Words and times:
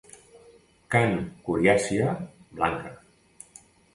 Carn 0.95 1.13
coriàcia, 1.49 2.15
blanca. 2.61 2.95